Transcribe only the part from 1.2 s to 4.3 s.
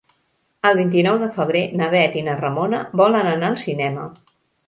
de febrer na Bet i na Ramona volen anar al cinema.